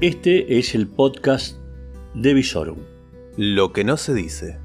[0.00, 1.56] Este es el podcast
[2.14, 2.78] de Visorum.
[3.36, 4.56] Lo que no se dice.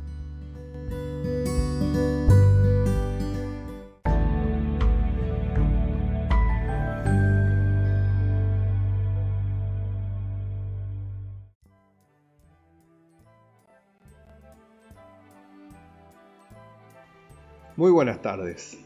[17.76, 18.78] Muy buenas tardes.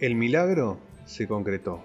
[0.00, 1.82] El milagro se concretó.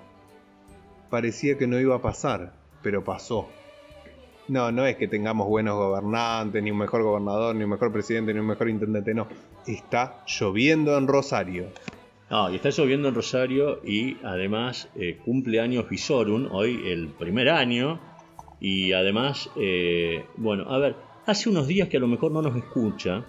[1.10, 3.50] Parecía que no iba a pasar, pero pasó.
[4.52, 8.34] No, no es que tengamos buenos gobernantes, ni un mejor gobernador, ni un mejor presidente,
[8.34, 9.26] ni un mejor intendente, no.
[9.66, 11.68] Está lloviendo en Rosario.
[12.30, 17.48] No, y está lloviendo en Rosario y además eh, cumple años Visorum, hoy el primer
[17.48, 18.02] año.
[18.60, 22.58] Y además, eh, bueno, a ver, hace unos días que a lo mejor no nos
[22.58, 23.24] escucha,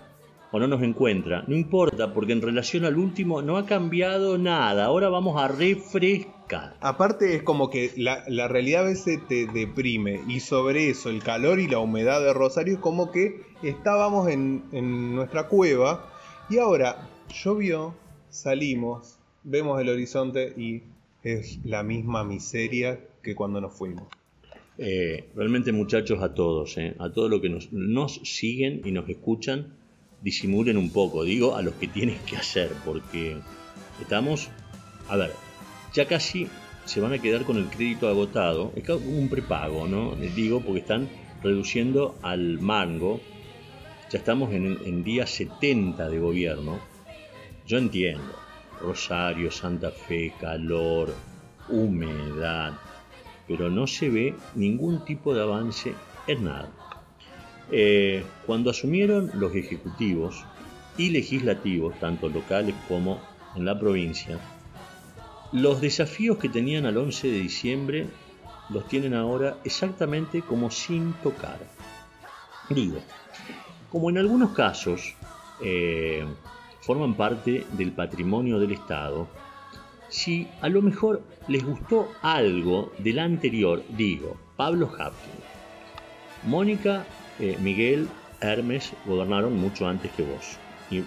[0.51, 1.45] o no nos encuentra.
[1.47, 4.87] No importa, porque en relación al último no ha cambiado nada.
[4.87, 6.42] Ahora vamos a refrescar.
[6.81, 11.61] Aparte es como que la, realidad a veces te deprime y sobre eso el calor
[11.61, 16.11] y la humedad de Rosario es como que estábamos en, en nuestra cueva
[16.51, 17.95] y ahora llovió,
[18.31, 20.83] salimos, vemos el horizonte y
[21.23, 24.05] es la misma miseria que cuando nos fuimos.
[24.79, 29.09] Eh, realmente muchachos a todos, eh, a todos los que nos, nos siguen y nos
[29.09, 29.75] escuchan,
[30.23, 33.37] disimulen un poco, digo, a los que tienen que hacer, porque
[34.01, 34.49] estamos,
[35.09, 35.33] a ver,
[35.93, 36.49] ya casi
[36.85, 40.15] se van a quedar con el crédito agotado, es como un prepago, ¿no?
[40.17, 41.09] Les digo, porque están
[41.43, 43.21] reduciendo al mango,
[44.11, 46.79] ya estamos en, en día 70 de gobierno,
[47.67, 48.35] yo entiendo,
[48.81, 51.15] Rosario, Santa Fe, calor,
[51.69, 52.73] humedad,
[53.47, 55.95] pero no se ve ningún tipo de avance
[56.27, 56.71] en nada.
[57.71, 60.45] Eh, cuando asumieron los ejecutivos
[60.99, 63.21] y legislativos, tanto locales como
[63.57, 64.39] en la provincia,
[65.53, 68.07] los desafíos que tenían al 11 de diciembre
[68.71, 71.59] los tienen ahora exactamente como sin tocar.
[72.71, 72.99] Digo,
[73.91, 75.15] como en algunos casos
[75.63, 76.25] eh,
[76.81, 79.29] forman parte del patrimonio del Estado,
[80.09, 85.33] si a lo mejor les gustó algo del anterior, digo, Pablo Hapkin,
[86.45, 87.05] Mónica
[87.39, 88.09] eh, Miguel,
[88.41, 90.57] Hermes gobernaron mucho antes que vos.
[90.91, 91.03] Y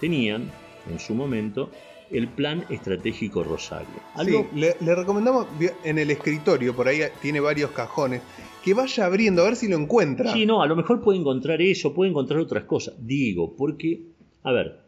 [0.00, 0.50] tenían,
[0.90, 1.70] en su momento,
[2.14, 3.88] el plan estratégico Rosario.
[4.24, 5.46] Sí, le, recomendamos
[5.84, 8.22] en el escritorio, por ahí tiene varios cajones,
[8.62, 10.32] que vaya abriendo a ver si lo encuentra.
[10.32, 12.94] Sí, no, a lo mejor puede encontrar eso, puede encontrar otras cosas.
[12.98, 14.06] Digo, porque,
[14.42, 14.80] a ver,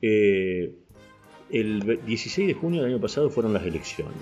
[0.00, 0.74] eh,
[1.50, 4.16] el 16 de junio del año pasado fueron las elecciones.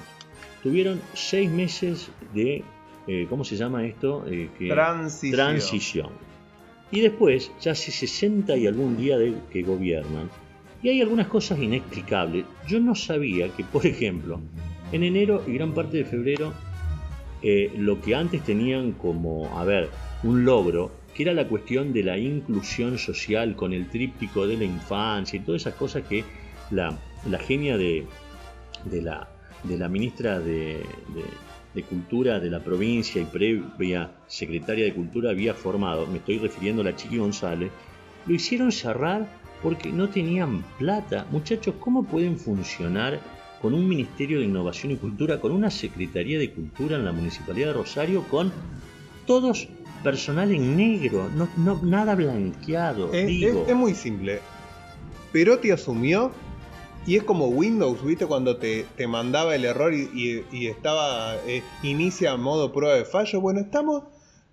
[0.62, 2.64] Tuvieron seis meses de
[3.06, 4.24] eh, ¿cómo se llama esto?
[4.28, 5.34] Eh, transición.
[5.34, 6.10] transición.
[6.92, 10.30] Y después, ya hace 60 y algún día de que gobiernan,
[10.82, 12.44] y hay algunas cosas inexplicables.
[12.66, 14.40] Yo no sabía que, por ejemplo,
[14.92, 16.52] en enero y gran parte de febrero,
[17.42, 19.88] eh, lo que antes tenían como, a ver,
[20.22, 24.64] un logro, que era la cuestión de la inclusión social con el tríptico de la
[24.64, 26.24] infancia y todas esas cosas que
[26.70, 26.98] la,
[27.28, 28.06] la genia de,
[28.84, 29.28] de, la,
[29.64, 30.82] de la ministra de
[31.74, 36.82] de Cultura de la provincia y previa secretaria de Cultura había formado, me estoy refiriendo
[36.82, 37.70] a la Chiqui González,
[38.26, 39.26] lo hicieron cerrar
[39.62, 41.26] porque no tenían plata.
[41.30, 43.20] Muchachos, ¿cómo pueden funcionar
[43.60, 47.68] con un Ministerio de Innovación y Cultura, con una Secretaría de Cultura en la Municipalidad
[47.68, 48.52] de Rosario, con
[49.26, 49.68] todos
[50.02, 53.12] personal en negro, no, no nada blanqueado?
[53.12, 54.40] es muy simple.
[55.32, 56.32] Perotti asumió
[57.06, 58.26] y es como Windows, ¿viste?
[58.26, 63.40] Cuando te, mandaba el error y, estaba, eh, inicia modo prueba de fallo.
[63.40, 64.04] Bueno, estamos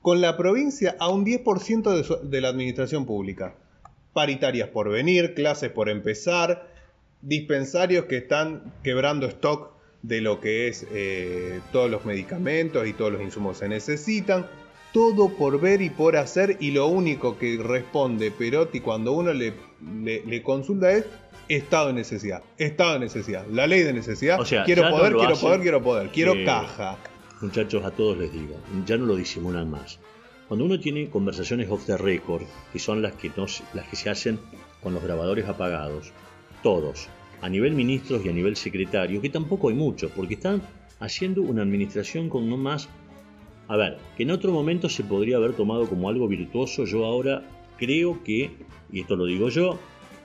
[0.01, 3.55] con la provincia a un 10% de, la administración pública.
[4.17, 6.67] Paritarias por venir, clases por empezar,
[7.21, 13.11] dispensarios que están quebrando stock de lo que es eh, todos los medicamentos y todos
[13.11, 14.47] los insumos que se necesitan.
[14.91, 19.53] Todo por ver y por hacer y lo único que responde Perotti cuando uno le,
[20.03, 21.05] le consulta es
[21.47, 22.41] Estado de necesidad.
[22.57, 23.45] Estado de necesidad.
[23.51, 24.39] La ley de necesidad.
[24.65, 26.09] quiero poder, quiero poder, quiero poder.
[26.09, 26.97] Quiero caja.
[27.39, 28.55] Muchachos, a todos les digo,
[28.87, 29.99] ya no lo disimulan más.
[30.47, 33.29] Cuando uno tiene conversaciones off the record, que son las que,
[33.73, 34.39] las que se hacen
[34.81, 36.13] con los grabadores apagados,
[36.63, 37.09] todos,
[37.41, 40.61] a nivel ministros y a nivel secretario, que tampoco hay mucho, porque están
[40.99, 42.87] haciendo una administración con no más...
[43.67, 47.43] A ver, que en otro momento se podría haber tomado como algo virtuoso, yo ahora
[47.77, 48.51] creo que,
[48.89, 49.77] y esto lo digo yo,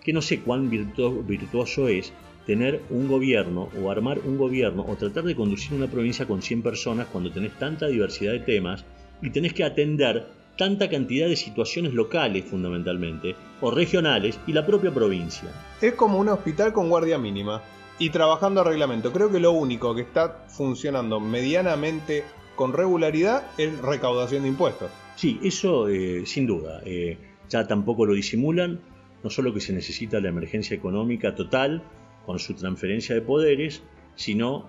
[0.05, 2.13] que no sé cuán virtuoso es
[2.47, 6.63] tener un gobierno o armar un gobierno o tratar de conducir una provincia con 100
[6.63, 8.85] personas cuando tenés tanta diversidad de temas
[9.23, 10.27] y tenés que atender
[10.59, 15.49] tanta cantidad de situaciones locales fundamentalmente o regionales y la propia provincia.
[15.81, 17.63] Es como un hospital con guardia mínima
[17.99, 19.13] y trabajando a reglamento.
[19.13, 22.25] Creo que lo único que está funcionando medianamente
[22.57, 24.91] con regularidad es recaudación de impuestos.
[25.17, 26.83] Sí, eso eh, sin duda.
[26.85, 27.17] Eh,
[27.49, 28.81] ya tampoco lo disimulan.
[29.23, 31.83] No solo que se necesita la emergencia económica total
[32.27, 33.83] con su transferencia de poderes,
[34.17, 34.69] sino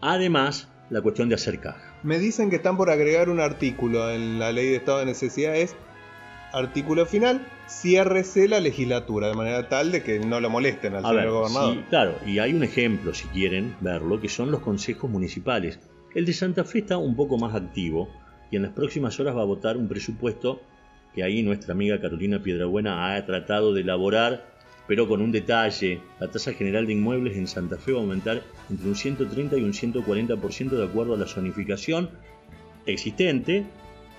[0.00, 1.82] además la cuestión de hacer caja.
[2.02, 5.56] Me dicen que están por agregar un artículo en la ley de estado de necesidad,
[5.56, 5.74] es
[6.52, 11.08] artículo final, ciérrese la legislatura, de manera tal de que no lo molesten al A
[11.08, 11.74] señor ver, gobernador.
[11.74, 15.80] sí, claro, y hay un ejemplo, si quieren verlo, que son los consejos municipales.
[16.14, 18.10] El de Santa Fe está un poco más activo
[18.50, 20.60] y en las próximas horas va a votar un presupuesto
[21.14, 24.51] que ahí nuestra amiga Carolina Piedrabuena ha tratado de elaborar,
[24.86, 26.00] pero con un detalle.
[26.20, 29.62] La tasa general de inmuebles en Santa Fe va a aumentar entre un 130 y
[29.62, 32.10] un 140% de acuerdo a la zonificación
[32.86, 33.64] existente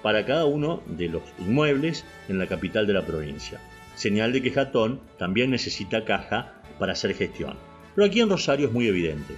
[0.01, 3.59] para cada uno de los inmuebles en la capital de la provincia.
[3.95, 7.55] Señal de que Jatón también necesita caja para hacer gestión.
[7.95, 9.35] Pero aquí en Rosario es muy evidente,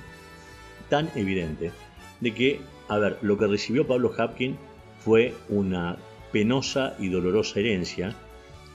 [0.90, 1.72] tan evidente,
[2.22, 4.58] de que, a ver, lo que recibió Pablo Hapkin
[5.04, 5.98] fue una
[6.32, 8.16] penosa y dolorosa herencia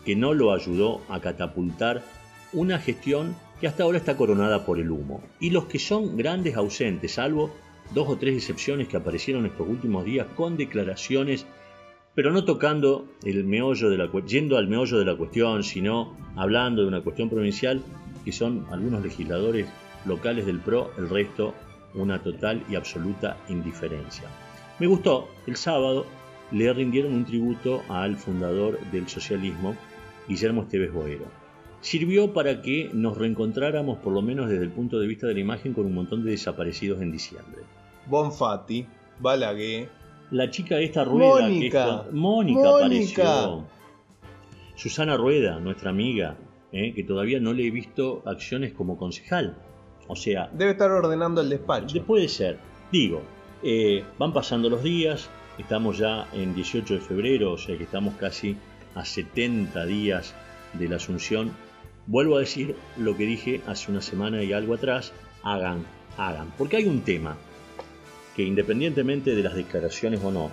[0.05, 2.03] que no lo ayudó a catapultar
[2.53, 5.23] una gestión que hasta ahora está coronada por el humo.
[5.39, 7.51] Y los que son grandes ausentes, salvo
[7.95, 11.47] dos o tres excepciones que aparecieron estos últimos días con declaraciones,
[12.15, 16.83] pero no tocando el meollo de la yendo al meollo de la cuestión, sino hablando
[16.83, 17.83] de una cuestión provincial,
[18.25, 19.67] que son algunos legisladores
[20.07, 21.55] locales del PRO, el resto
[21.95, 24.29] una total y absoluta indiferencia.
[24.79, 26.07] Me gustó, el sábado
[26.53, 29.77] le rindieron un tributo al fundador del socialismo,
[30.29, 31.40] Guillermo Esteves Boero.
[31.81, 35.41] Sirvió para que nos reencontráramos, por lo menos desde el punto de vista de la
[35.41, 37.63] imagen, con un montón de desaparecidos en diciembre.
[38.07, 38.87] Bonfatti,
[39.19, 39.89] Balaguer,
[40.31, 42.05] La chica esta Rueda, que Mónica.
[42.07, 43.41] es- Mónica, Mónica.
[43.45, 43.65] apareció.
[44.77, 46.37] Susana Rueda, nuestra amiga,
[46.73, 49.57] eh, que todavía no le he visto acciones como concejal.
[50.07, 51.95] O sea, debe estar ordenando el despacho.
[51.95, 52.59] de- puede ser.
[52.93, 53.23] Digo,
[53.63, 55.29] eh, van pasando los días,
[55.59, 58.57] estamos ya en 18 de febrero, o sea que estamos casi
[58.95, 60.35] a 70 días
[60.75, 61.51] de la Asunción.
[62.07, 65.13] Vuelvo a decir lo que dije hace una semana y algo atrás,
[65.43, 65.87] hagan,
[66.17, 66.53] hagan.
[66.59, 67.37] Porque hay un tema
[68.35, 70.51] que independientemente de las declaraciones o no,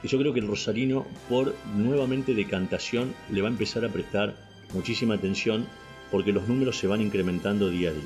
[0.00, 4.36] que yo creo que el rosarino por nuevamente decantación le va a empezar a prestar
[4.74, 5.66] muchísima atención
[6.10, 8.02] porque los números se van incrementando día a día.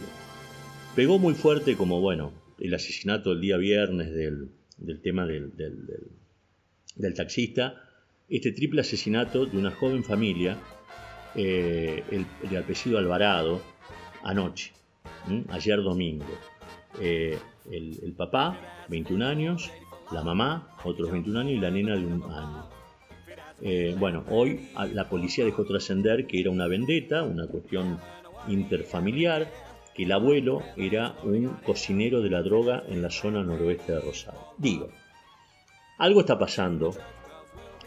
[0.95, 5.87] Pegó muy fuerte como, bueno, el asesinato el día viernes del, del tema del, del-
[5.87, 6.11] del-
[6.95, 7.83] del taxista,
[8.29, 10.59] este triple asesinato de una joven familia,
[11.37, 13.61] eh, el, apellido Alvarado,
[14.23, 14.73] anoche,
[15.51, 16.25] ayer domingo.
[17.01, 17.39] Eh,
[17.71, 19.71] el, papá, 21 años,
[20.13, 22.69] la mamá, otros 21 años y la nena de un año.
[23.61, 27.99] Eh, bueno, hoy la policía dejó trascender que era una vendetta, una cuestión
[28.49, 29.51] interfamiliar,
[29.95, 34.41] que el abuelo era un cocinero de la droga en la zona noroeste de Rosario.
[34.59, 34.89] Digo,
[35.99, 36.95] algo está pasando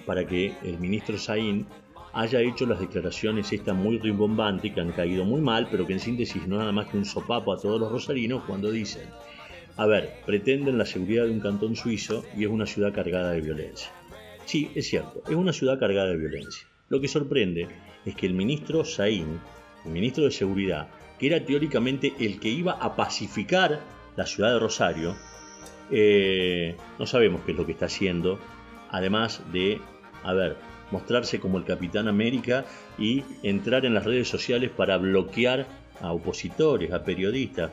[0.05, 1.67] para que el ministro Saín
[2.13, 5.99] haya hecho las declaraciones estas muy rimbombantes que han caído muy mal, pero que en
[5.99, 9.07] síntesis no es nada más que un sopapo a todos los rosarinos cuando dicen,
[9.77, 13.41] a ver, pretenden la seguridad de un cantón suizo y es una ciudad cargada de
[13.41, 13.89] violencia.
[14.45, 16.67] Sí, es cierto, es una ciudad cargada de violencia.
[16.89, 17.67] Lo que sorprende
[18.05, 19.39] es que el ministro Saín,
[19.85, 20.89] el ministro de Seguridad,
[21.19, 23.79] que era teóricamente el que iba a pacificar
[24.15, 25.15] la ciudad de Rosario,
[25.91, 28.39] eh, no sabemos qué es lo que está haciendo,
[28.89, 29.79] además de,
[30.23, 30.57] a ver,
[30.91, 32.65] mostrarse como el Capitán América
[32.97, 35.67] y entrar en las redes sociales para bloquear
[36.01, 37.71] a opositores, a periodistas.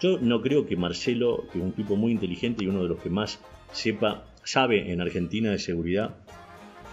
[0.00, 3.00] Yo no creo que Marcelo, que es un tipo muy inteligente y uno de los
[3.00, 3.40] que más
[3.72, 6.16] sepa, sabe en Argentina de seguridad,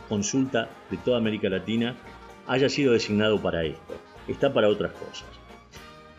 [0.09, 1.95] consulta de toda América Latina,
[2.47, 3.95] haya sido designado para esto.
[4.27, 5.27] Está para otras cosas.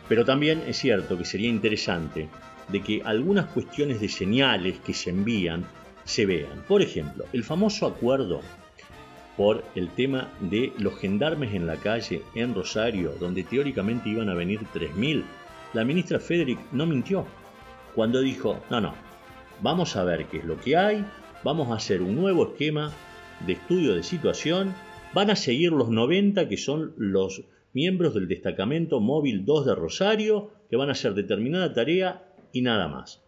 [0.09, 2.29] Pero también es cierto que sería interesante
[2.69, 5.65] de que algunas cuestiones de señales que se envían
[6.05, 6.65] se vean.
[6.69, 8.43] Por ejemplo, el famoso acuerdo
[9.37, 14.35] por el tema de los gendarmes en la calle en Rosario, donde teóricamente iban a
[14.35, 15.25] venir 3.000.
[15.73, 17.27] La ministra Federic no mintió
[17.95, 18.95] cuando dijo, no, no,
[19.61, 21.05] vamos a ver qué es lo que hay,
[21.43, 22.93] vamos a hacer un nuevo esquema
[23.47, 24.75] de estudio de situación,
[25.13, 30.51] van a seguir los 90 que son los miembros del destacamento móvil 2 de Rosario,
[30.71, 33.23] que van a hacer determinada tarea y nada más.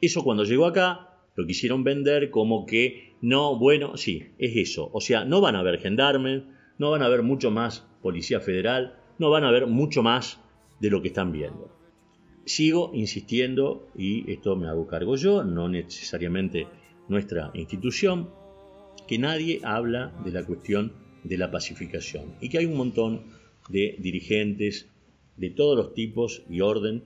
[0.00, 4.90] Eso cuando llegó acá lo quisieron vender como que no, bueno, sí, es eso.
[4.92, 6.42] O sea, no van a haber gendarmes,
[6.78, 10.40] no van a haber mucho más policía federal, no van a haber mucho más
[10.80, 11.70] de lo que están viendo.
[12.46, 16.66] Sigo insistiendo, y esto me hago cargo yo, no necesariamente
[17.08, 18.30] nuestra institución,
[19.06, 20.92] que nadie habla de la cuestión
[21.24, 23.24] de la pacificación y que hay un montón
[23.68, 24.88] de dirigentes
[25.36, 27.04] de todos los tipos y orden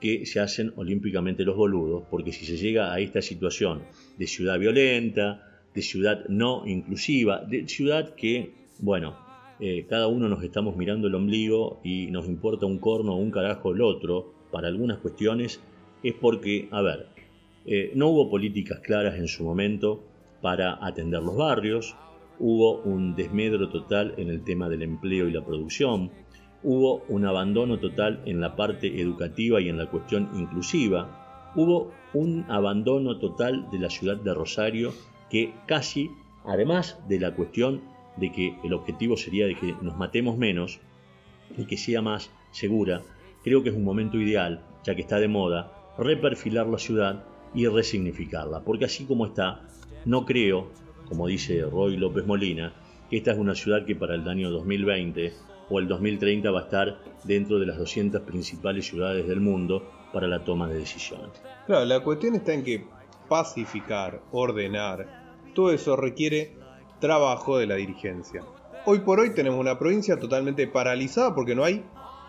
[0.00, 3.82] que se hacen olímpicamente los boludos, porque si se llega a esta situación
[4.18, 9.14] de ciudad violenta, de ciudad no inclusiva, de ciudad que, bueno,
[9.60, 13.30] eh, cada uno nos estamos mirando el ombligo y nos importa un corno o un
[13.30, 15.60] carajo el otro para algunas cuestiones,
[16.02, 17.08] es porque, a ver,
[17.66, 20.02] eh, no hubo políticas claras en su momento
[20.40, 21.94] para atender los barrios,
[22.38, 26.10] hubo un desmedro total en el tema del empleo y la producción,
[26.62, 32.46] hubo un abandono total en la parte educativa y en la cuestión inclusiva, hubo un
[32.48, 34.94] abandono total de la ciudad de Rosario
[35.30, 36.10] que casi,
[36.44, 37.82] además de la cuestión
[38.16, 40.80] de que el objetivo sería de que nos matemos menos
[41.56, 43.02] y que sea más segura,
[43.42, 47.66] creo que es un momento ideal, ya que está de moda, reperfilar la ciudad y
[47.66, 49.62] resignificarla, porque así como está,
[50.04, 50.70] no creo,
[51.08, 52.74] como dice Roy López Molina,
[53.08, 55.32] que esta es una ciudad que para el año 2020
[55.68, 60.26] o el 2030 va a estar dentro de las 200 principales ciudades del mundo para
[60.26, 61.30] la toma de decisiones.
[61.66, 62.84] Claro, la cuestión está en que
[63.28, 66.56] pacificar, ordenar, todo eso requiere
[67.00, 68.42] trabajo de la dirigencia.
[68.84, 71.84] Hoy por hoy tenemos una provincia totalmente paralizada porque no hay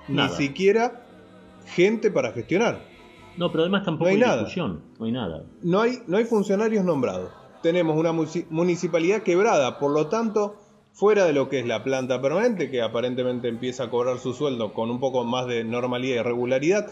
[0.08, 1.06] ni siquiera
[1.68, 2.82] gente para gestionar.
[3.38, 4.48] No, pero además tampoco hay, nada.
[4.56, 5.44] no hay nada.
[5.62, 7.32] No hay, no hay funcionarios nombrados.
[7.62, 10.56] Tenemos una municipalidad quebrada, por lo tanto,
[10.94, 14.74] fuera de lo que es la planta permanente, que aparentemente empieza a cobrar su sueldo
[14.74, 16.88] con un poco más de normalidad y regularidad,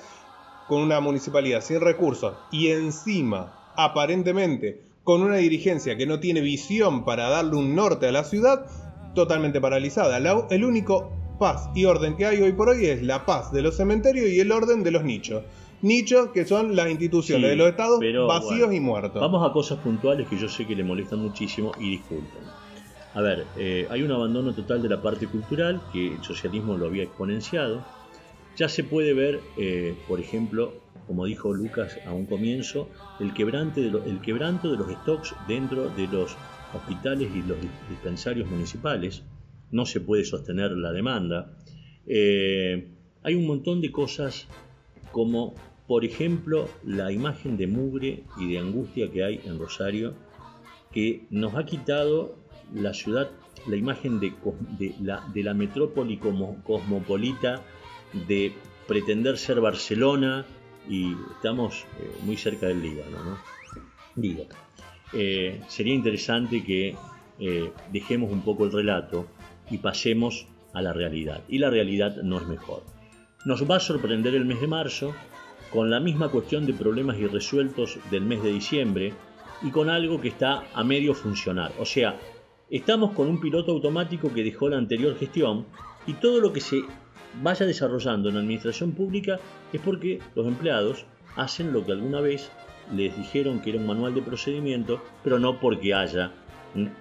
[0.67, 7.05] con una municipalidad sin recursos y encima, aparentemente, con una dirigencia que no tiene visión
[7.05, 8.65] para darle un norte a la ciudad,
[9.13, 10.17] totalmente paralizada.
[10.49, 13.75] el único paz y orden que hay hoy por hoy es la paz de los
[13.75, 15.43] cementerios y el orden de los nichos.
[15.81, 19.21] Nichos que son las instituciones de los estados vacíos y muertos.
[19.21, 22.41] Vamos a cosas puntuales que yo sé que le molestan muchísimo y disculpen.
[23.13, 26.87] A ver, eh, hay un abandono total de la parte cultural que el socialismo lo
[26.87, 27.83] había exponenciado.
[28.57, 30.73] Ya se puede ver, eh, por ejemplo,
[31.07, 35.89] como dijo Lucas a un comienzo, el, quebrante de el quebranto de los stocks dentro
[35.89, 36.35] de los
[36.73, 37.57] hospitales y los
[37.89, 39.23] dispensarios municipales.
[39.71, 41.51] No se puede sostener la demanda.
[42.07, 42.87] Eh,
[43.23, 44.47] hay un montón de cosas
[45.11, 45.55] como,
[45.87, 50.13] por ejemplo, la imagen de mugre y de angustia que hay en Rosario,
[50.91, 52.35] que nos ha quitado
[52.73, 53.29] la ciudad,
[53.67, 54.33] la imagen de,
[55.01, 57.61] la, de la metrópoli como cosmopolita,
[58.27, 58.53] de
[58.87, 60.45] pretender ser Barcelona,
[60.89, 63.23] y estamos eh, muy cerca del Líbano.
[63.23, 63.37] ¿no?
[64.15, 64.45] Digo,
[65.13, 66.95] eh, sería interesante que
[67.39, 69.27] eh, dejemos un poco el relato
[69.69, 71.43] y pasemos a la realidad.
[71.47, 72.83] Y la realidad no es mejor.
[73.45, 75.13] Nos va a sorprender el mes de marzo
[75.71, 79.13] con la misma cuestión de problemas irresueltos del mes de diciembre
[79.61, 81.71] y con algo que está a medio funcionar.
[81.79, 82.19] O sea,
[82.69, 85.65] estamos con un piloto automático que dejó la anterior gestión
[86.07, 86.81] y todo lo que se
[87.41, 89.39] vaya desarrollando en la administración pública
[89.73, 92.49] es porque los empleados hacen lo que alguna vez
[92.93, 96.31] les dijeron que era un manual de procedimiento, pero no porque haya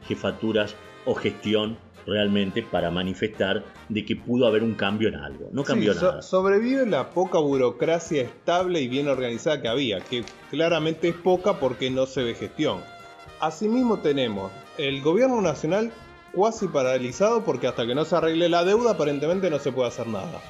[0.06, 0.74] jefaturas
[1.04, 1.76] o gestión
[2.06, 5.48] realmente para manifestar de que pudo haber un cambio en algo.
[5.52, 6.22] No cambió nada.
[6.22, 11.90] sobrevive la poca burocracia estable y bien organizada que había, que claramente es poca porque
[11.90, 12.80] no se ve gestión.
[13.40, 15.92] Asimismo tenemos el gobierno nacional
[16.34, 20.06] cuasi paralizado porque hasta que no se arregle la deuda aparentemente no se puede hacer
[20.06, 20.40] nada.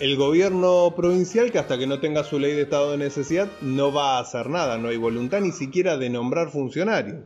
[0.00, 3.92] El gobierno provincial que hasta que no tenga su ley de estado de necesidad no
[3.92, 7.24] va a hacer nada, no hay voluntad ni siquiera de nombrar funcionarios.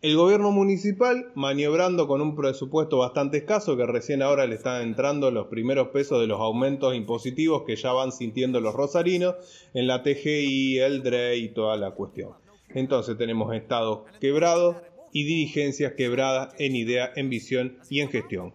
[0.00, 5.32] El gobierno municipal maniobrando con un presupuesto bastante escaso que recién ahora le están entrando
[5.32, 9.34] los primeros pesos de los aumentos impositivos que ya van sintiendo los rosarinos
[9.74, 12.34] en la TGI, el DRE y toda la cuestión.
[12.68, 14.76] Entonces tenemos estados quebrados,
[15.12, 18.54] y dirigencias quebradas en idea, en visión y en gestión.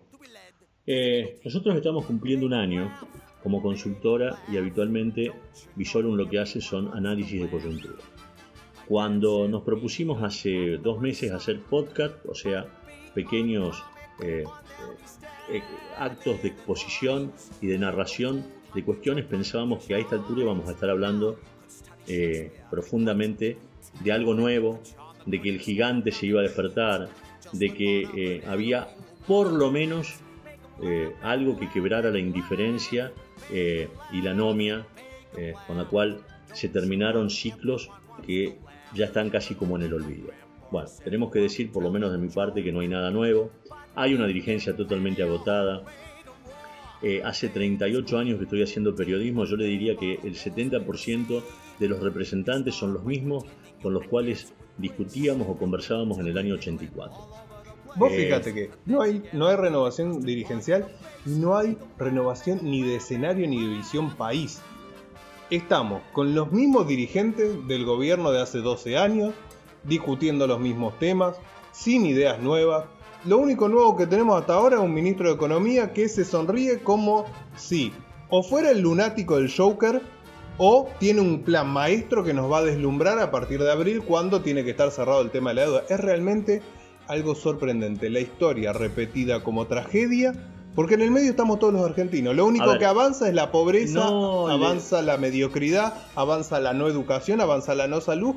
[0.86, 2.94] Eh, nosotros estamos cumpliendo un año
[3.42, 5.32] como consultora y habitualmente
[5.76, 7.96] Visorum lo que hace son análisis de coyuntura.
[8.88, 12.66] Cuando nos propusimos hace dos meses hacer podcast, o sea,
[13.16, 13.82] pequeños
[14.22, 14.44] eh,
[15.50, 15.62] eh,
[15.98, 17.32] actos de exposición
[17.62, 18.44] y de narración
[18.76, 21.40] de cuestiones, pensábamos que a esta altura íbamos a estar hablando
[22.70, 23.58] profundamente
[24.04, 24.82] de algo nuevo,
[25.26, 27.10] de que el gigante se iba a despertar,
[27.52, 28.88] de que eh, había
[29.28, 30.16] por lo menos
[30.82, 33.12] eh, algo que quebrara la indiferencia
[33.52, 34.86] eh, y la anomia,
[35.66, 36.20] con la cual
[36.54, 37.90] se terminaron ciclos
[38.24, 38.60] que
[38.94, 40.30] ya están casi como en el olvido.
[40.70, 43.50] Bueno, tenemos que decir, por lo menos de mi parte, que no hay nada nuevo.
[43.96, 45.82] Hay una dirigencia totalmente agotada.
[47.24, 51.42] hace 38 años que estoy haciendo periodismo, yo le diría que el 70%
[51.80, 53.44] de los representantes son los mismos
[53.82, 57.18] con los cuales discutíamos o conversábamos en el año 84.
[57.96, 60.88] Vos eh, fíjate que no hay, no hay renovación dirigencial,
[61.26, 64.62] no hay renovación ni de escenario ni de visión país.
[65.50, 69.34] estamos con los mismos dirigentes del gobierno de hace 12 años,
[69.84, 71.36] discutiendo los mismos temas,
[71.72, 72.86] sin ideas nuevas.
[73.26, 76.80] Lo único nuevo que tenemos hasta ahora es un ministro de Economía que se sonríe
[76.80, 77.26] como
[77.56, 77.94] si
[78.30, 80.02] o fuera el lunático del Joker
[80.58, 84.42] o tiene un plan maestro que nos va a deslumbrar a partir de abril cuando
[84.42, 85.84] tiene que estar cerrado el tema de la deuda.
[85.90, 86.62] Es realmente
[87.08, 88.10] algo sorprendente.
[88.10, 90.34] La historia repetida como tragedia
[90.76, 92.36] porque en el medio estamos todos los argentinos.
[92.36, 97.76] Lo único que avanza es la pobreza, avanza la mediocridad, avanza la no educación, avanza
[97.76, 98.36] la no salud.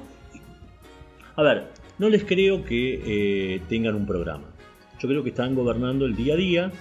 [1.37, 1.69] A ver,
[1.99, 4.45] no les creo que eh, tengan un programa.
[4.99, 6.73] Yo creo que están gobernando el día a día.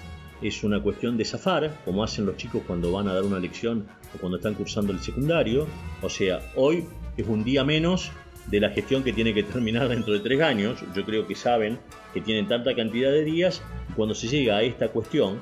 [0.45, 3.87] Es una cuestión de zafar, como hacen los chicos cuando van a dar una lección
[4.13, 5.65] o cuando están cursando el secundario.
[6.03, 6.85] O sea, hoy
[7.17, 8.11] es un día menos
[8.45, 10.83] de la gestión que tiene que terminar dentro de tres años.
[10.95, 11.79] Yo creo que saben
[12.13, 13.63] que tienen tanta cantidad de días
[13.95, 15.39] cuando se llega a esta cuestión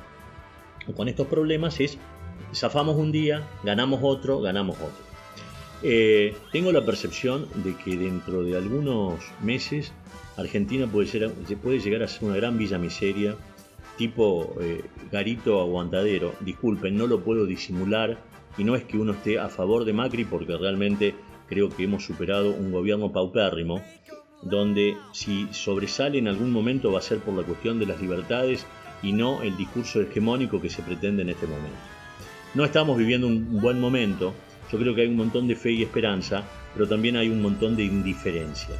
[0.95, 1.97] con estos problemas es
[2.53, 5.03] zafamos un día, ganamos otro, ganamos otro.
[5.81, 9.91] Eh, tengo la percepción de que dentro de algunos meses
[10.37, 11.29] Argentina puede, ser,
[11.61, 13.35] puede llegar a ser una gran villa miseria,
[13.97, 16.33] tipo eh, garito aguantadero.
[16.41, 18.17] Disculpen, no lo puedo disimular
[18.57, 21.15] y no es que uno esté a favor de Macri porque realmente
[21.47, 23.81] creo que hemos superado un gobierno paupérrimo,
[24.41, 28.65] donde si sobresale en algún momento va a ser por la cuestión de las libertades
[29.01, 31.77] y no el discurso hegemónico que se pretende en este momento.
[32.53, 34.33] No estamos viviendo un buen momento,
[34.71, 37.75] yo creo que hay un montón de fe y esperanza, pero también hay un montón
[37.75, 38.75] de indiferencia.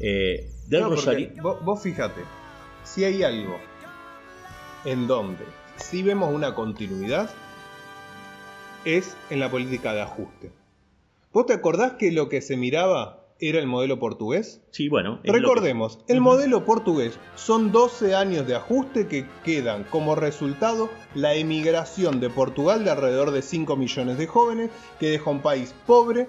[0.00, 0.50] Eh,
[1.42, 2.22] vos, fíjate,
[2.84, 3.58] si hay algo
[4.84, 5.44] en donde
[5.80, 7.30] si vemos una continuidad,
[8.84, 10.52] es en la política de ajuste.
[11.32, 14.60] ¿Vos te acordás que lo que se miraba era el modelo portugués?
[14.70, 15.20] Sí, bueno.
[15.24, 22.20] Recordemos, el modelo portugués son 12 años de ajuste que quedan como resultado la emigración
[22.20, 26.28] de Portugal de alrededor de 5 millones de jóvenes que deja un país pobre,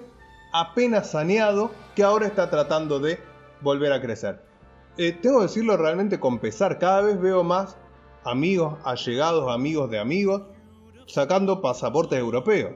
[0.52, 3.18] apenas saneado, que ahora está tratando de
[3.60, 4.40] volver a crecer.
[4.98, 7.76] Eh, tengo que decirlo realmente con pesar, cada vez veo más
[8.24, 10.42] amigos, allegados, amigos de amigos,
[11.06, 12.72] sacando pasaportes europeos,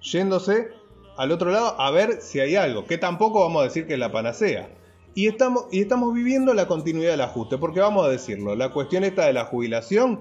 [0.00, 0.68] yéndose
[1.16, 3.98] al otro lado a ver si hay algo, que tampoco vamos a decir que es
[3.98, 4.70] la panacea.
[5.14, 9.04] Y estamos, y estamos viviendo la continuidad del ajuste, porque vamos a decirlo, la cuestión
[9.04, 10.20] esta de la jubilación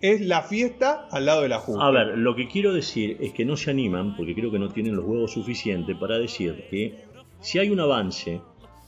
[0.00, 1.82] es la fiesta al lado del ajuste.
[1.82, 4.70] A ver, lo que quiero decir es que no se animan, porque creo que no
[4.70, 7.04] tienen los huevos suficientes para decir que
[7.40, 8.40] si hay un avance,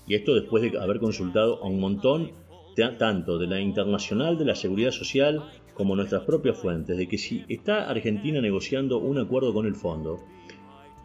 [0.06, 2.32] y esto después de haber consultado a un montón,
[2.74, 5.42] tanto de la internacional de la seguridad social
[5.74, 10.20] como nuestras propias fuentes, de que si está Argentina negociando un acuerdo con el fondo,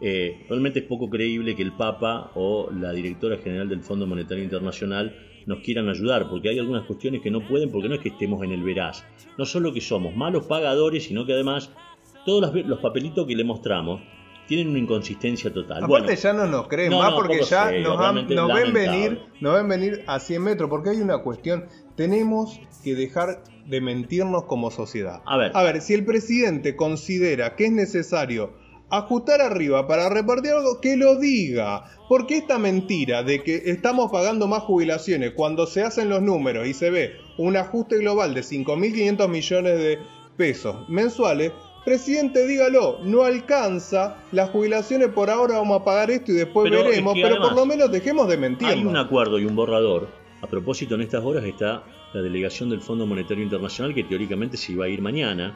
[0.00, 4.44] eh, realmente es poco creíble que el Papa o la directora general del Fondo Monetario
[4.44, 5.14] Internacional
[5.46, 8.42] nos quieran ayudar, porque hay algunas cuestiones que no pueden, porque no es que estemos
[8.42, 9.04] en el veraz.
[9.36, 11.70] No solo que somos malos pagadores, sino que además
[12.24, 14.00] todos los, papelitos que le mostramos
[14.50, 15.84] tienen una inconsistencia total.
[15.84, 20.18] Aparte ya no nos creen más porque ya nos, ven venir, nos ven venir a
[20.18, 25.22] 100 metros, porque hay una cuestión, tenemos que dejar de mentirnos como sociedad.
[25.24, 28.52] A ver, a ver si el presidente considera que es necesario
[28.90, 31.84] ajustar arriba para repartir algo, que lo diga.
[32.08, 36.74] Porque esta mentira de que estamos pagando más jubilaciones cuando se hacen los números y
[36.74, 39.98] se ve un ajuste global de 5.500 millones de
[40.36, 41.52] pesos mensuales,
[41.84, 47.14] presidente, dígalo, no alcanza, las jubilaciones por ahora vamos a pagar esto y después veremos,
[47.20, 48.68] pero por lo menos dejemos de mentir.
[48.68, 50.08] Hay un acuerdo y un borrador.
[50.42, 54.72] A propósito, en estas horas está la delegación del Fondo Monetario Internacional que teóricamente se
[54.72, 55.54] iba a ir mañana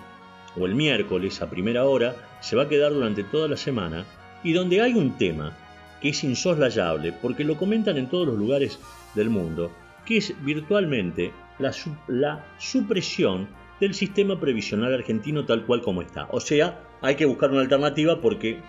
[0.59, 4.05] o el miércoles a primera hora, se va a quedar durante toda la semana
[4.43, 5.57] y donde hay un tema
[6.01, 8.79] que es insoslayable porque lo comentan en todos los lugares
[9.15, 9.71] del mundo,
[10.05, 11.73] que es virtualmente la,
[12.09, 13.49] la supresión
[13.81, 16.29] del sistema previsional argentino tal cual como está.
[16.31, 18.61] O sea, hay que buscar una alternativa porque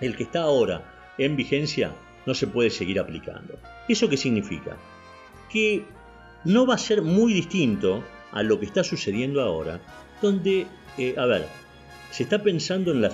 [0.00, 1.92] el que está ahora en vigencia
[2.26, 3.58] no se puede seguir aplicando.
[3.88, 4.76] ¿Eso qué significa?
[5.50, 5.84] Que
[6.44, 9.80] no va a ser muy distinto a lo que está sucediendo ahora,
[10.22, 10.66] donde
[10.98, 11.46] eh, a ver,
[12.10, 13.12] se está pensando en la,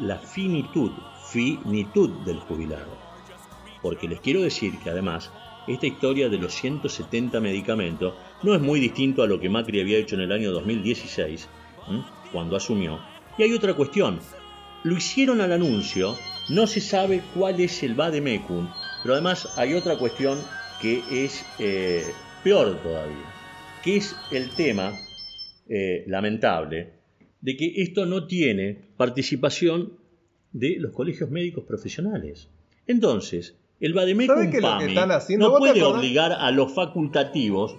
[0.00, 0.92] la finitud,
[1.30, 2.98] finitud del jubilado.
[3.82, 5.30] Porque les quiero decir que además,
[5.66, 9.98] esta historia de los 170 medicamentos no es muy distinto a lo que Macri había
[9.98, 11.48] hecho en el año 2016,
[12.32, 13.00] cuando asumió.
[13.38, 14.20] Y hay otra cuestión.
[14.82, 16.16] Lo hicieron al anuncio,
[16.50, 18.68] no se sabe cuál es el Vademecum,
[19.02, 20.38] pero además hay otra cuestión
[20.80, 22.04] que es eh,
[22.42, 23.32] peor todavía,
[23.82, 24.92] que es el tema
[25.68, 26.92] eh, lamentable
[27.40, 29.98] de que esto no tiene participación
[30.52, 32.48] de los colegios médicos profesionales.
[32.86, 34.50] Entonces, el Bademecum
[35.38, 37.76] no puede obligar a los facultativos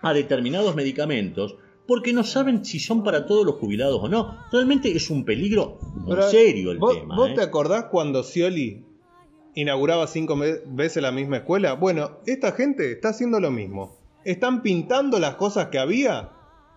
[0.00, 1.56] a determinados medicamentos
[1.88, 4.38] porque no saben si son para todos los jubilados o no.
[4.52, 7.16] Realmente es un peligro muy Pero, serio el ¿Vos, tema.
[7.16, 7.34] vos ¿eh?
[7.34, 8.84] te acordás cuando Scioli
[9.56, 11.72] inauguraba cinco veces la misma escuela?
[11.72, 13.98] Bueno, esta gente está haciendo lo mismo.
[14.24, 16.30] Están pintando las cosas que había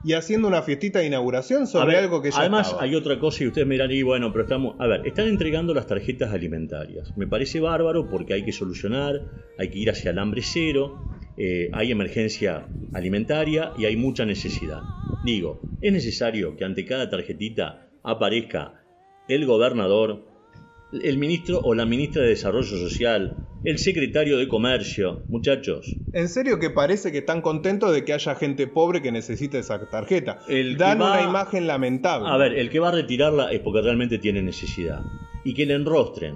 [0.04, 2.84] y haciendo una fiestita de inauguración sobre ver, algo que ya además estaba.
[2.84, 4.76] hay otra cosa y ustedes me dirán, y bueno, pero estamos...
[4.80, 7.13] A ver, están entregando las tarjetas alimentarias.
[7.16, 9.22] Me parece bárbaro porque hay que solucionar,
[9.58, 11.00] hay que ir hacia el hambre cero,
[11.38, 14.82] eh, hay emergencia alimentaria y hay mucha necesidad.
[15.24, 18.84] Digo, es necesario que ante cada tarjetita aparezca
[19.28, 20.26] el gobernador,
[21.01, 25.23] el ministro o la ministra de Desarrollo Social, el secretario de Comercio.
[25.29, 29.58] Muchachos, En serio que parece que están contentos de que haya gente pobre que necesite
[29.60, 30.39] esa tarjeta.
[30.47, 32.29] El Dan va- una imagen lamentable.
[32.29, 35.01] A ver, el que va a retirarla es porque realmente tiene necesidad.
[35.43, 36.36] Y que le enrostren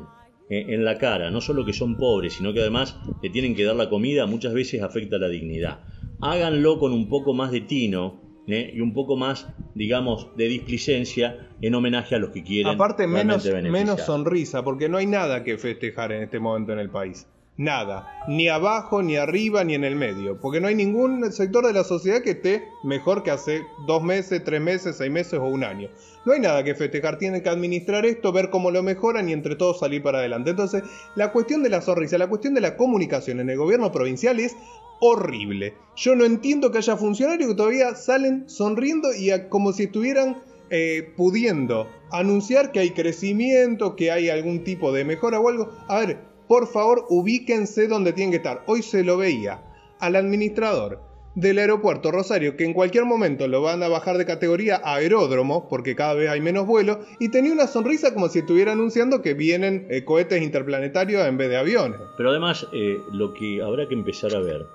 [0.50, 3.66] eh, en la cara, no solo que son pobres, sino que además le tienen que
[3.66, 5.82] dar la comida, muchas veces afecta la dignidad.
[6.22, 8.72] Háganlo con un poco más de tino ¿eh?
[8.74, 12.74] y un poco más, digamos, de displicencia en homenaje a los que quieren.
[12.74, 16.90] Aparte, menos, menos sonrisa, porque no hay nada que festejar en este momento en el
[16.90, 17.28] país.
[17.58, 18.24] Nada.
[18.28, 20.40] Ni abajo, ni arriba, ni en el medio.
[20.40, 24.44] Porque no hay ningún sector de la sociedad que esté mejor que hace dos meses,
[24.44, 25.90] tres meses, seis meses o un año.
[26.26, 27.18] No hay nada que festejar.
[27.18, 30.52] Tienen que administrar esto, ver cómo lo mejoran y entre todos salir para adelante.
[30.52, 30.84] Entonces,
[31.16, 34.56] la cuestión de la sonrisa, la cuestión de la comunicación en el gobierno provincial es
[35.00, 35.74] horrible.
[35.96, 40.38] Yo no entiendo que haya funcionarios que todavía salen sonriendo y como si estuvieran
[40.70, 45.72] eh, pudiendo anunciar que hay crecimiento, que hay algún tipo de mejora o algo.
[45.88, 48.64] A ver, por favor, ubíquense donde tienen que estar.
[48.68, 49.62] Hoy se lo veía
[50.00, 51.02] al administrador
[51.36, 55.68] del aeropuerto Rosario, que en cualquier momento lo van a bajar de categoría a aeródromo,
[55.70, 59.36] porque cada vez hay menos vuelos, y tenía una sonrisa como si estuviera anunciando que
[59.36, 62.00] vienen eh, cohetes interplanetarios en vez de aviones.
[62.18, 64.66] Pero además, eh, lo que habrá que empezar a ver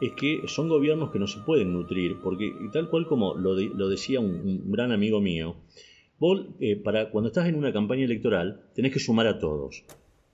[0.00, 3.70] es que son gobiernos que no se pueden nutrir, porque tal cual como lo, de-
[3.72, 4.30] lo decía un,
[4.64, 5.54] un gran amigo mío,
[6.18, 9.84] vos eh, para, cuando estás en una campaña electoral tenés que sumar a todos,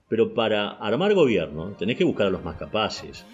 [0.09, 3.25] pero para armar gobierno tenés que buscar a los más capaces.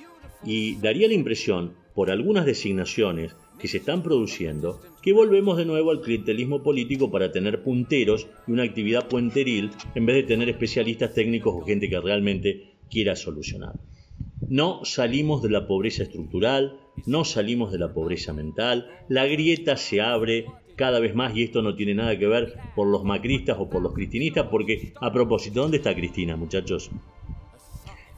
[0.44, 5.90] Y daría la impresión, por algunas designaciones que se están produciendo, que volvemos de nuevo
[5.90, 11.12] al clientelismo político para tener punteros y una actividad puenteril en vez de tener especialistas
[11.12, 13.76] técnicos o gente que realmente quiera solucionar.
[14.48, 20.00] No salimos de la pobreza estructural, no salimos de la pobreza mental, la grieta se
[20.00, 20.46] abre
[20.80, 23.82] cada vez más y esto no tiene nada que ver por los macristas o por
[23.82, 26.90] los cristinistas, porque a propósito, ¿dónde está Cristina, muchachos?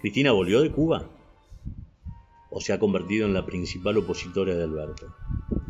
[0.01, 1.11] ¿Cristina volvió de Cuba?
[2.51, 5.09] ¿O se ha convertido en la principal opositora de Alberto?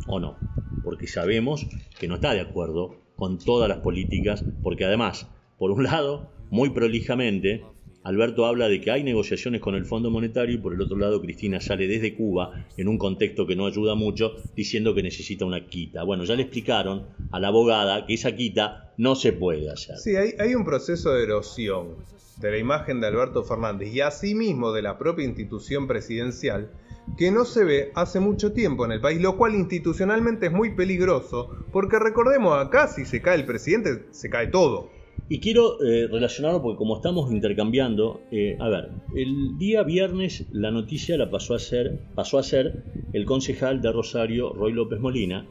[0.05, 0.37] ¿O no?
[0.83, 1.67] Porque sabemos
[1.99, 5.27] que no está de acuerdo con todas las políticas, porque además,
[5.57, 7.63] por un lado, muy prolijamente,
[8.03, 11.21] Alberto habla de que hay negociaciones con el Fondo Monetario y por el otro lado
[11.21, 15.65] Cristina sale desde Cuba en un contexto que no ayuda mucho diciendo que necesita una
[15.67, 16.03] quita.
[16.03, 19.97] Bueno, ya le explicaron a la abogada que esa quita no se puede hacer.
[19.97, 21.95] Sí, hay, hay un proceso de erosión
[22.37, 26.69] de la imagen de Alberto Fernández y asimismo de la propia institución presidencial
[27.17, 30.75] que no se ve hace mucho tiempo en el país, lo cual institucionalmente es muy
[30.75, 34.89] peligroso, porque recordemos acá, si se cae el presidente, se cae todo.
[35.29, 40.69] Y quiero eh, relacionarlo porque como estamos intercambiando, eh, a ver, el día viernes la
[40.69, 45.47] noticia la pasó a ser, pasó a ser el concejal de Rosario, Roy López Molina,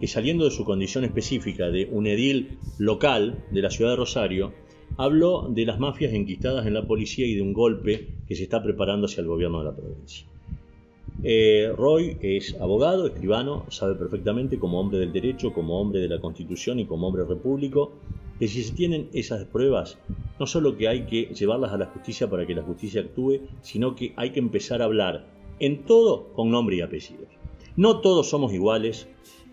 [0.00, 4.52] que saliendo de su condición específica de un edil local de la ciudad de Rosario,
[4.96, 8.62] habló de las mafias enquistadas en la policía y de un golpe que se está
[8.62, 10.26] preparando hacia el gobierno de la provincia.
[11.22, 16.20] Eh, Roy es abogado, escribano, sabe perfectamente como hombre del derecho, como hombre de la
[16.20, 17.92] Constitución y como hombre repúblico,
[18.38, 19.98] que si se tienen esas pruebas,
[20.38, 23.96] no solo que hay que llevarlas a la justicia para que la justicia actúe, sino
[23.96, 25.26] que hay que empezar a hablar
[25.58, 27.28] en todo con nombre y apellidos.
[27.76, 29.08] No todos somos iguales,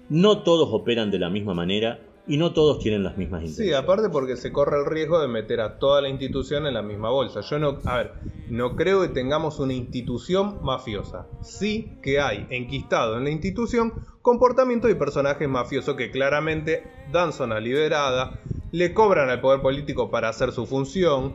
[0.09, 3.75] no todos operan de la misma manera y no todos tienen las mismas Sí, intenciones.
[3.83, 7.09] aparte porque se corre el riesgo de meter a toda la institución en la misma
[7.09, 7.41] bolsa.
[7.41, 8.11] Yo no, a ver,
[8.49, 11.27] no creo que tengamos una institución mafiosa.
[11.41, 17.59] Sí que hay enquistado en la institución comportamiento de personajes mafiosos que claramente dan zona
[17.59, 18.39] liberada,
[18.71, 21.33] le cobran al poder político para hacer su función.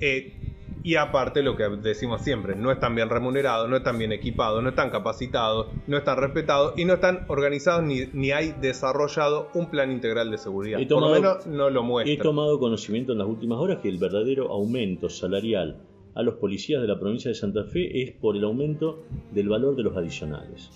[0.00, 0.38] eh,
[0.84, 4.70] y aparte lo que decimos siempre, no están bien remunerados, no están bien equipados, no
[4.70, 9.92] están capacitados, no están respetados y no están organizados ni, ni hay desarrollado un plan
[9.92, 10.80] integral de seguridad.
[10.80, 12.22] He Por lo tomado- menos no lo He muestra.
[12.24, 15.76] tomado conocimiento en las últimas horas que el verdadero aumento salarial
[16.14, 19.76] a los policías de la provincia de Santa Fe es por el aumento del valor
[19.76, 20.70] de los adicionales.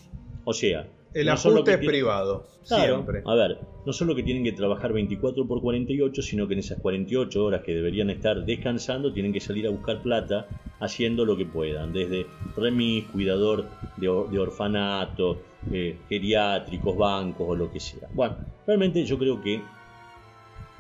[0.45, 3.23] O sea, El no ajuste es privado, Claro, siempre.
[3.25, 6.79] A ver, no solo que tienen que trabajar 24 por 48, sino que en esas
[6.81, 10.49] 48 horas que deberían estar descansando, tienen que salir a buscar plata
[10.81, 15.39] haciendo lo que puedan, desde remis, cuidador de, or- de orfanato,
[15.73, 18.09] eh, geriátricos, bancos o lo que sea.
[18.15, 19.63] Bueno, realmente yo creo que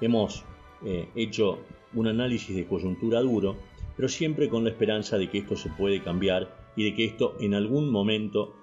[0.00, 0.44] hemos
[0.84, 1.60] eh, hecho
[1.94, 3.56] un análisis de coyuntura duro,
[3.96, 7.36] pero siempre con la esperanza de que esto se puede cambiar y de que esto
[7.40, 8.54] en algún momento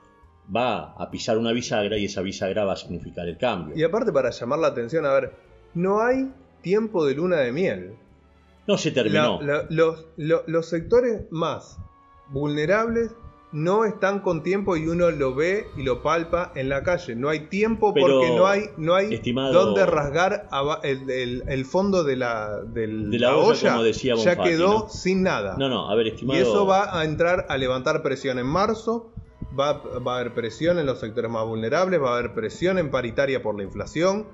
[0.55, 3.75] va a pisar una bisagra y esa bisagra va a significar el cambio.
[3.75, 5.33] Y aparte para llamar la atención, a ver,
[5.73, 7.95] no hay tiempo de luna de miel.
[8.67, 9.41] No se terminó.
[9.41, 11.79] La- la- los, lo- los sectores más
[12.29, 13.11] vulnerables
[13.53, 17.15] no están con tiempo y uno lo ve y lo palpa en la calle.
[17.15, 20.47] No hay tiempo Pero, porque no hay, no hay estimado- donde rasgar
[20.83, 24.89] el, el- el fondo de la, del- De la olla, como decía ya quedó ¿no?
[24.89, 25.55] sin nada.
[25.57, 26.39] No, no, a ver, y estimado.
[26.41, 29.11] eso va a entrar a levantar presión en marzo.
[29.57, 32.89] Va, va a haber presión en los sectores más vulnerables, va a haber presión en
[32.89, 34.25] paritaria por la inflación,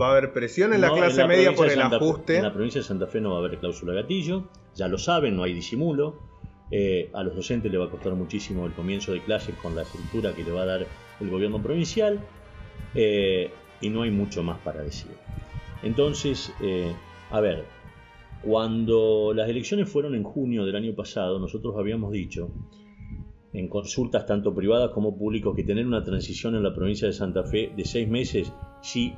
[0.00, 2.36] va a haber presión en la clase media por el Santa ajuste.
[2.36, 4.44] en la provincia de Santa Fe no va a haber cláusula gatillo,
[4.76, 6.29] ya lo saben, no hay disimulo.
[6.70, 9.82] Eh, a los docentes le va a costar muchísimo el comienzo de clases con la
[9.82, 10.86] estructura que le va a dar
[11.20, 12.20] el gobierno provincial
[12.94, 15.10] eh, y no hay mucho más para decir.
[15.82, 16.92] Entonces, eh,
[17.30, 17.64] a ver,
[18.42, 22.50] cuando las elecciones fueron en junio del año pasado, nosotros habíamos dicho
[23.52, 27.42] en consultas tanto privadas como públicas que tener una transición en la provincia de Santa
[27.42, 29.14] Fe de seis meses, si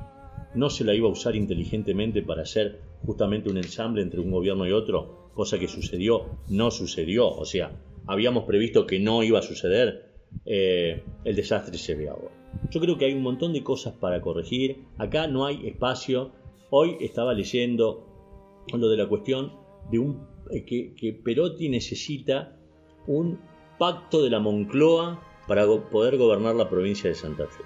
[0.54, 4.66] no se la iba a usar inteligentemente para hacer justamente un ensamble entre un gobierno
[4.66, 7.72] y otro, cosa que sucedió, no sucedió, o sea,
[8.06, 10.12] habíamos previsto que no iba a suceder,
[10.44, 12.30] eh, el desastre se ve ahora.
[12.70, 16.32] Yo creo que hay un montón de cosas para corregir, acá no hay espacio,
[16.70, 18.06] hoy estaba leyendo
[18.72, 19.52] lo de la cuestión
[19.90, 22.56] de un eh, que, que Perotti necesita
[23.06, 23.38] un
[23.78, 27.64] pacto de la Moncloa para poder gobernar la provincia de Santa Fe.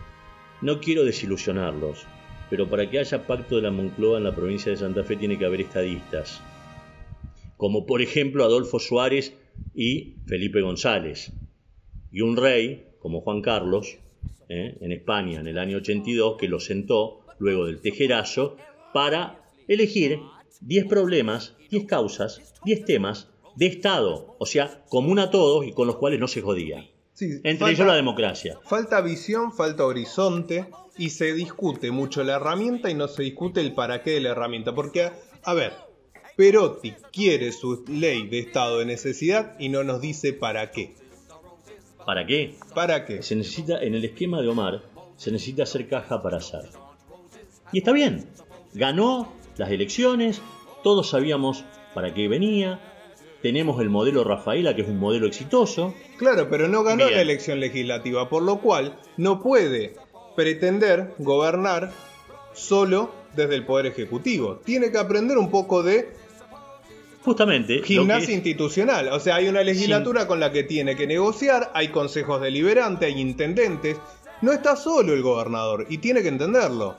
[0.62, 2.06] No quiero desilusionarlos,
[2.48, 5.38] pero para que haya pacto de la Moncloa en la provincia de Santa Fe tiene
[5.38, 6.40] que haber estadistas,
[7.56, 9.34] como por ejemplo Adolfo Suárez
[9.74, 11.32] y Felipe González,
[12.12, 13.98] y un rey como Juan Carlos,
[14.48, 14.76] ¿eh?
[14.80, 18.56] en España en el año 82, que lo sentó luego del tejerazo
[18.92, 20.18] para elegir
[20.60, 25.86] 10 problemas, 10 causas, 10 temas de Estado, o sea, común a todos y con
[25.86, 26.88] los cuales no se jodía.
[27.14, 28.58] Sí, Entre falta- ellos la democracia.
[28.64, 30.66] Falta visión, falta horizonte
[30.98, 34.30] y se discute mucho la herramienta y no se discute el para qué de la
[34.30, 34.74] herramienta.
[34.74, 35.10] Porque,
[35.42, 35.72] a ver,
[36.36, 40.94] Perotti quiere su ley de estado de necesidad y no nos dice para qué.
[42.04, 42.54] ¿Para qué?
[42.74, 43.22] ¿Para qué?
[43.22, 44.82] Se necesita, en el esquema de Omar,
[45.16, 46.68] se necesita hacer caja para hacer.
[47.72, 48.28] Y está bien.
[48.74, 50.42] Ganó las elecciones,
[50.84, 52.80] todos sabíamos para qué venía,
[53.40, 57.16] tenemos el modelo Rafaela, que es un modelo exitoso, Claro, pero no ganó Bien.
[57.16, 59.96] la elección legislativa, por lo cual no puede
[60.34, 61.92] pretender gobernar
[62.52, 64.60] solo desde el Poder Ejecutivo.
[64.64, 66.10] Tiene que aprender un poco de
[67.26, 67.80] justamente...
[67.80, 69.08] que gimnasia institucional.
[69.08, 73.20] O sea, hay una legislatura con la que tiene que negociar, hay consejos deliberantes, hay
[73.20, 73.98] intendentes.
[74.42, 76.98] No está solo el gobernador y tiene que entenderlo.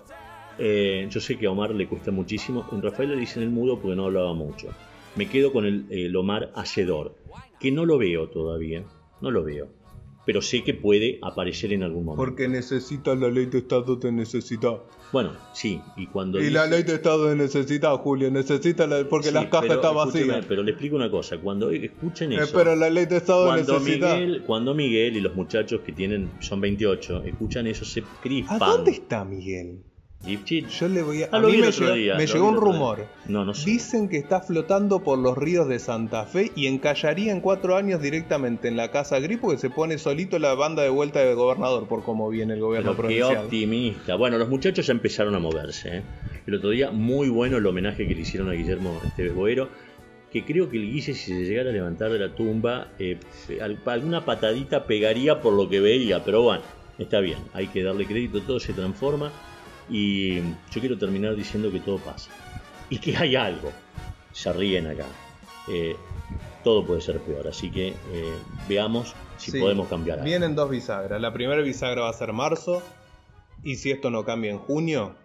[0.59, 2.67] Eh, yo sé que a Omar le cuesta muchísimo.
[2.73, 4.67] En Rafael le dicen el mudo porque no hablaba mucho.
[5.15, 7.15] Me quedo con el, el Omar hacedor,
[7.59, 8.83] que no lo veo todavía.
[9.21, 9.76] No lo veo.
[10.27, 12.23] Pero sé que puede aparecer en algún momento.
[12.23, 14.77] Porque necesita la ley de Estado de necesidad.
[15.13, 16.37] Bueno, sí, y cuando.
[16.37, 19.07] Y dice- la ley de Estado de necesidad, Julio, necesita la...
[19.07, 20.45] porque Sí, las cajas están vacías.
[20.45, 21.37] Pero le explico una cosa.
[21.37, 22.51] Cuando escuchen Eh, eso.
[22.53, 24.15] pero la ley de Estado de cuando necesidad.
[24.19, 28.61] Miguel, cuando Miguel y los muchachos que tienen son 28 escuchan eso se crispan.
[28.61, 29.79] ¿A dónde está Miguel?
[30.25, 31.29] Yo le voy a.
[31.31, 33.05] Ah, a mí me llegó, día, me lo llegó vi un rumor.
[33.27, 33.69] No, no sé.
[33.69, 38.01] Dicen que está flotando por los ríos de Santa Fe y encallaría en cuatro años
[38.01, 41.87] directamente en la Casa Gris porque se pone solito la banda de vuelta de gobernador
[41.87, 43.45] por cómo viene el gobierno Pero qué provincial.
[43.45, 44.15] optimista.
[44.15, 45.97] Bueno, los muchachos ya empezaron a moverse.
[45.99, 46.01] ¿eh?
[46.45, 49.69] El otro día, muy bueno el homenaje que le hicieron a Guillermo Esteves Boero.
[50.31, 53.17] Que creo que el Guille, si se llegara a levantar de la tumba, eh,
[53.61, 56.21] al- alguna patadita pegaría por lo que veía.
[56.25, 56.63] Pero bueno,
[56.99, 57.37] está bien.
[57.53, 58.41] Hay que darle crédito.
[58.41, 59.31] Todo se transforma.
[59.89, 62.31] Y yo quiero terminar diciendo que todo pasa.
[62.89, 63.71] Y que hay algo.
[64.31, 65.05] Se ríen acá.
[65.67, 65.95] Eh,
[66.63, 67.47] todo puede ser peor.
[67.47, 68.33] Así que eh,
[68.67, 70.25] veamos si Sí, podemos cambiar algo.
[70.25, 71.21] Vienen dos bisagras.
[71.21, 72.81] La primera bisagra va a ser marzo.
[73.63, 75.15] Y si esto no cambia en junio,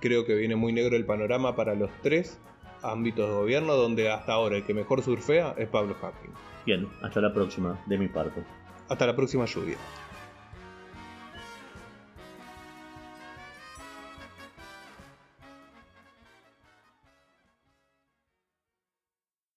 [0.00, 2.38] creo que viene muy negro el panorama para los tres
[2.82, 6.32] ámbitos de gobierno donde hasta ahora el que mejor surfea es Pablo Hacking.
[6.66, 8.42] Bien, hasta la próxima de mi parte.
[8.88, 9.76] Hasta la próxima lluvia.